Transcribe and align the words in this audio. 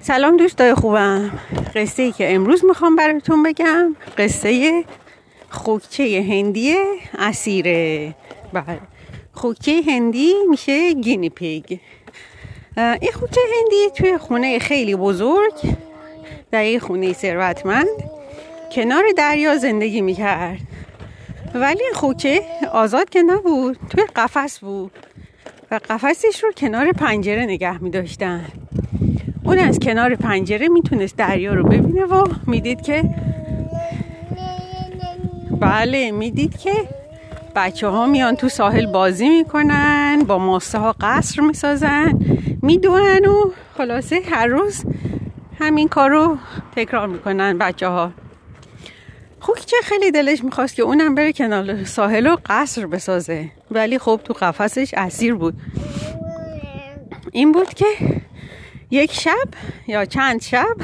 سلام 0.00 0.36
دوستای 0.36 0.74
خوبم. 0.74 1.30
قصه 1.74 2.02
ای 2.02 2.12
که 2.12 2.34
امروز 2.34 2.64
می‌خوام 2.64 2.96
براتون 2.96 3.42
بگم 3.42 3.96
قصه 4.18 4.84
خوکچه 5.50 6.24
هندی 6.28 6.76
اسیره 7.18 8.14
بله. 8.52 8.80
خوکچه 9.32 9.82
هندی 9.86 10.34
میشه 10.50 10.92
گینی 10.92 11.30
پیگ. 11.30 11.78
این 12.76 13.12
خوکچه 13.14 13.40
هندی 13.56 13.90
توی 13.96 14.18
خونه 14.18 14.58
خیلی 14.58 14.96
بزرگ 14.96 15.54
در 16.50 16.64
یه 16.64 16.78
خونه 16.78 17.12
ثروتمند 17.12 17.86
کنار 18.72 19.04
دریا 19.16 19.56
زندگی 19.56 20.00
می‌کرد. 20.00 20.60
ولی 21.54 21.84
خوکه 21.94 22.42
آزاد 22.72 23.10
که 23.10 23.22
نبود 23.22 23.78
توی 23.90 24.04
قفس 24.16 24.58
بود. 24.58 25.07
و 25.70 25.80
قفسش 25.90 26.44
رو 26.44 26.52
کنار 26.52 26.92
پنجره 26.92 27.44
نگه 27.44 27.82
میداشتن 27.82 28.44
اون 29.44 29.58
از 29.58 29.78
کنار 29.78 30.14
پنجره 30.14 30.68
می‌تونست 30.68 31.16
دریا 31.16 31.54
رو 31.54 31.64
ببینه 31.64 32.04
و 32.04 32.26
می‌دید 32.46 32.82
که 32.82 33.04
بله 35.60 36.10
می‌دید 36.10 36.58
که 36.58 36.72
بچه 37.56 37.88
ها 37.88 38.06
میان 38.06 38.36
تو 38.36 38.48
ساحل 38.48 38.86
بازی 38.92 39.28
می‌کنن 39.28 40.24
با 40.28 40.38
ماسه 40.38 40.78
ها 40.78 40.94
قصر 41.00 41.42
می‌سازن 41.42 42.18
می‌دونن 42.62 43.26
و 43.26 43.50
خلاصه 43.76 44.20
هر 44.30 44.46
روز 44.46 44.84
همین 45.60 45.88
کار 45.88 46.10
رو 46.10 46.38
تکرار 46.76 47.08
می‌کنن 47.08 47.58
بچه 47.58 47.88
ها 47.88 48.12
خوکچه 49.40 49.76
خیلی 49.82 50.10
دلش 50.10 50.44
می‌خواست 50.44 50.74
که 50.74 50.82
اونم 50.82 51.14
بره 51.14 51.32
کنار 51.32 51.84
ساحل 51.84 52.26
و 52.26 52.36
قصر 52.46 52.86
بسازه. 52.86 53.50
ولی 53.70 53.98
خب 53.98 54.20
تو 54.24 54.34
قفسش 54.34 54.94
اسیر 54.96 55.34
بود. 55.34 55.54
این 57.32 57.52
بود 57.52 57.74
که 57.74 57.86
یک 58.90 59.12
شب 59.12 59.48
یا 59.86 60.04
چند 60.04 60.42
شب 60.42 60.76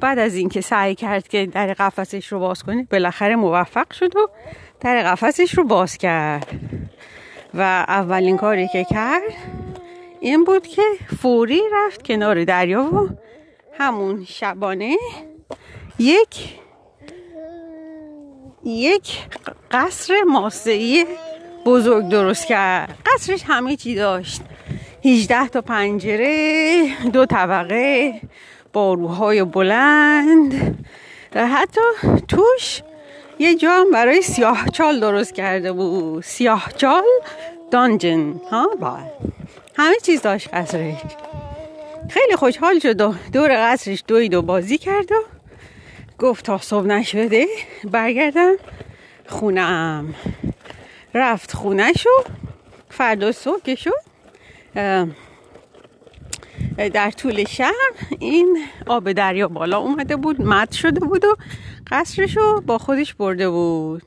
بعد 0.00 0.18
از 0.18 0.34
اینکه 0.34 0.60
سعی 0.60 0.94
کرد 0.94 1.28
که 1.28 1.46
در 1.46 1.72
قفسش 1.72 2.26
رو 2.26 2.38
باز 2.38 2.62
کنه 2.62 2.86
بالاخره 2.90 3.36
موفق 3.36 3.92
شد 3.92 4.16
و 4.16 4.28
در 4.80 5.02
قفسش 5.02 5.54
رو 5.54 5.64
باز 5.64 5.98
کرد. 5.98 6.46
و 7.54 7.60
اولین 7.88 8.36
کاری 8.36 8.68
که 8.68 8.84
کرد 8.84 9.22
این 10.20 10.44
بود 10.44 10.66
که 10.66 10.82
فوری 11.22 11.60
رفت 11.72 12.02
کنار 12.02 12.44
دریا 12.44 12.82
و 12.82 13.08
همون 13.78 14.24
شبانه 14.24 14.96
یک 15.98 16.60
یک 18.64 19.18
قصر 19.70 20.14
ماسه‌ای 20.26 21.06
بزرگ 21.64 22.08
درست 22.08 22.46
کرد. 22.46 22.98
قصرش 23.06 23.42
همه 23.46 23.76
چی 23.76 23.94
داشت. 23.94 24.40
18 25.04 25.48
تا 25.48 25.60
پنجره 25.60 26.86
دو 27.12 27.26
طبقه 27.26 28.20
باروهای 28.72 29.44
بلند. 29.44 30.78
حتی 31.34 31.80
توش 32.28 32.82
یه 33.38 33.54
جا 33.54 33.86
برای 33.92 34.22
سیاه 34.22 34.68
چال 34.72 35.00
درست 35.00 35.34
کرده 35.34 35.72
بود. 35.72 36.22
سیاه 36.22 36.68
چال 36.76 37.04
دانجن 37.70 38.40
ها؟ 38.50 38.68
با 38.80 38.98
همه 39.76 39.96
چیز 40.02 40.22
داشت 40.22 40.48
قصرش. 40.54 40.98
خیلی 42.10 42.36
خوشحال 42.36 42.78
شد 42.78 43.00
و 43.00 43.14
دور 43.32 43.50
قصرش 43.52 44.04
دوید 44.06 44.34
و 44.34 44.42
بازی 44.42 44.78
کرد 44.78 45.12
و 45.12 45.14
گفت 46.18 46.44
تا 46.44 46.58
صبح 46.58 46.86
نشده 46.86 47.46
برگردم 47.84 48.54
خونم 49.26 50.14
رفت 51.14 51.52
خونه 51.52 51.92
شو 51.92 52.10
فردا 52.88 53.32
صبح 53.32 53.74
در 56.76 57.10
طول 57.10 57.44
شب 57.44 57.72
این 58.18 58.64
آب 58.86 59.12
دریا 59.12 59.48
بالا 59.48 59.78
اومده 59.78 60.16
بود 60.16 60.40
مد 60.40 60.72
شده 60.72 61.00
بود 61.00 61.24
و 61.24 61.36
قصرش 61.90 62.36
رو 62.36 62.60
با 62.60 62.78
خودش 62.78 63.14
برده 63.14 63.50
بود. 63.50 64.02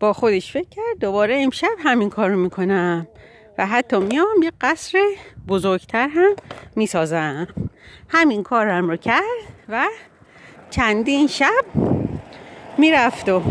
با 0.00 0.12
خودش 0.12 0.52
فکر 0.52 0.68
کرد 0.68 0.98
دوباره 1.00 1.42
امشب 1.42 1.68
همین 1.78 2.10
کار 2.10 2.30
رو 2.30 2.38
می‌کنم 2.38 3.06
و 3.58 3.66
حتی 3.66 3.98
میام 3.98 4.42
یه 4.42 4.52
قصر 4.60 4.98
بزرگتر 5.48 6.08
هم 6.08 6.36
می‌سازم. 6.76 7.48
همین 8.08 8.42
کارم 8.42 8.90
رو 8.90 8.96
کرد 8.96 9.22
و 9.68 9.86
چندین 10.70 11.26
شب 11.26 11.64
می‌رفت 12.78 13.28
و 13.28 13.42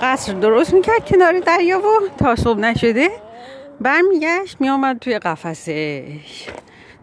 قصر 0.00 0.32
درست 0.32 0.74
می‌کرد 0.74 1.08
کنار 1.08 1.38
دریا 1.38 1.78
و 1.78 2.08
تا 2.18 2.36
صبح 2.36 2.58
نشده 2.58 3.08
برمیگشت 3.80 4.60
میامد 4.60 4.98
توی 4.98 5.18
قفسش. 5.18 6.48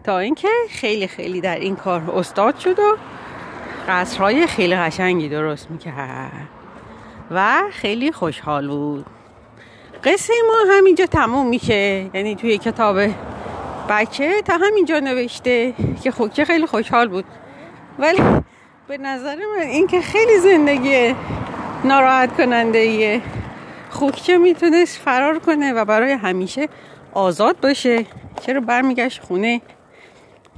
تا 0.04 0.18
اینکه 0.18 0.48
خیلی 0.70 1.06
خیلی 1.06 1.40
در 1.40 1.58
این 1.58 1.76
کار 1.76 2.10
استاد 2.16 2.58
شد 2.58 2.78
و 2.78 2.96
قصرهای 3.88 4.46
خیلی 4.46 4.76
قشنگی 4.76 5.28
درست 5.28 5.70
می‌کرد 5.70 6.48
و 7.30 7.62
خیلی 7.72 8.12
خوشحال 8.12 8.68
بود. 8.68 9.06
قصه 10.04 10.34
ما 10.46 10.74
همینجا 10.76 11.06
تموم 11.06 11.46
میشه. 11.46 12.10
یعنی 12.14 12.36
توی 12.36 12.58
کتاب 12.58 12.96
بچه 13.88 14.42
تا 14.42 14.56
همینجا 14.56 14.98
نوشته 14.98 15.74
که 16.02 16.10
خوکه 16.10 16.44
خیلی 16.44 16.66
خوشحال 16.66 17.08
بود. 17.08 17.24
ولی 17.98 18.22
به 18.88 18.98
نظر 18.98 19.36
من 19.36 19.62
این 19.62 19.86
که 19.86 20.00
خیلی 20.00 20.38
زندگی 20.38 21.14
ناراحت 21.84 22.36
کننده 22.36 22.78
ایه 22.78 23.20
خوکچه 23.90 24.38
می‌تونست 24.38 24.98
فرار 24.98 25.38
کنه 25.38 25.72
و 25.72 25.84
برای 25.84 26.12
همیشه 26.12 26.68
آزاد 27.12 27.60
باشه. 27.60 28.04
چرا 28.46 28.60
برمیگشت 28.60 29.20
خونه؟ 29.22 29.60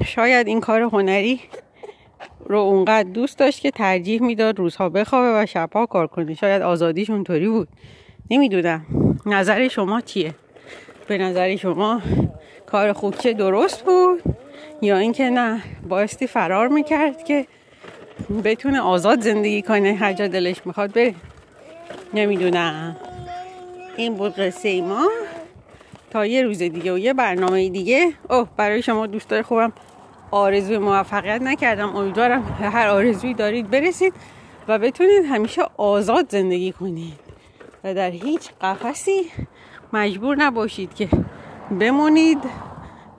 شاید 0.04 0.46
این 0.46 0.60
کار 0.60 0.80
هنری 0.80 1.40
رو 2.46 2.58
اونقدر 2.58 3.08
دوست 3.08 3.38
داشت 3.38 3.60
که 3.60 3.70
ترجیح 3.70 4.22
می‌داد 4.22 4.58
روزها 4.58 4.88
بخوابه 4.88 5.42
و 5.42 5.46
شبها 5.46 5.86
کار 5.86 6.06
کنه. 6.06 6.34
شاید 6.34 6.62
آزادیش 6.62 7.10
اونطوری 7.10 7.48
بود. 7.48 7.68
نمی‌دونم. 8.30 8.86
نظر 9.26 9.68
شما 9.68 10.00
چیه؟ 10.00 10.34
به 11.08 11.18
نظر 11.18 11.56
شما 11.56 12.02
کار 12.66 12.92
خوکچه 12.92 13.32
درست 13.32 13.84
بود 13.84 14.22
یا 14.82 14.96
اینکه 14.96 15.30
نه؟ 15.30 15.62
بایستی 15.88 16.26
فرار 16.26 16.68
می‌کرد 16.68 17.24
که 17.24 17.46
بتونه 18.44 18.80
آزاد 18.80 19.20
زندگی 19.20 19.62
کنه. 19.62 19.94
هر 19.94 20.12
جا 20.12 20.26
دلش 20.26 20.66
می‌خواد 20.66 20.92
بره. 20.92 21.14
نمی‌دونم. 22.14 22.96
این 23.96 24.14
بود 24.14 24.34
قصه 24.34 24.82
ما. 24.82 25.08
تا 26.10 26.26
یه 26.26 26.42
روز 26.42 26.58
دیگه 26.58 26.92
و 26.92 26.98
یه 26.98 27.12
برنامه 27.12 27.68
دیگه. 27.68 28.12
اوه 28.30 28.48
برای 28.56 28.82
شما 28.82 29.06
دوستای 29.06 29.42
خوبم 29.42 29.72
آرزوی 30.30 30.78
موفقیت 30.78 31.42
نکردم. 31.42 31.96
امیدوارم 31.96 32.42
هر 32.72 32.88
آرزویی 32.88 33.34
دارید 33.34 33.70
برسید 33.70 34.14
و 34.68 34.78
بتونید 34.78 35.24
همیشه 35.24 35.62
آزاد 35.76 36.30
زندگی 36.30 36.72
کنید 36.72 37.20
و 37.84 37.94
در 37.94 38.10
هیچ 38.10 38.50
قفسی 38.62 39.30
مجبور 39.92 40.36
نباشید 40.36 40.94
که 40.94 41.08
بمونید. 41.80 42.38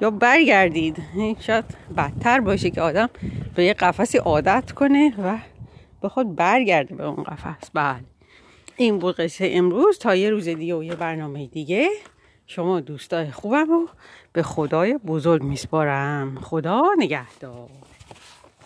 یا 0.02 0.12
برگردید. 0.12 0.98
شاید 1.40 1.66
بدتر 1.98 2.40
باشه 2.40 2.70
که 2.70 2.82
آدم 2.82 3.10
به 3.56 3.64
یه 3.64 3.74
قفسی 3.74 4.18
عادت 4.18 4.72
کنه 4.72 5.14
و 5.24 5.38
به 6.02 6.10
خود 6.10 6.36
برگرده 6.36 6.96
به 6.96 7.06
اون 7.06 7.24
قفس. 7.24 7.70
بله. 7.74 8.00
این 8.78 9.00
بود 9.00 9.16
قصه 9.16 9.50
امروز. 9.52 10.00
تا 10.00 10.16
یه 10.16 10.30
روز 10.30 10.46
دیگه 10.46 10.76
و 10.76 10.84
یه 10.84 10.96
برنامه 10.96 11.48
دیگه. 11.48 11.90
شما 12.48 12.80
دوستای 12.80 13.32
خوبم 13.32 13.70
رو 13.70 13.90
به 14.34 14.44
خدای 14.44 14.98
بزرگ 14.98 15.44
میسپارم. 15.44 16.40
خدا 16.42 16.84
نگهدار. 16.98 17.70